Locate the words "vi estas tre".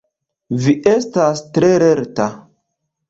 0.63-1.69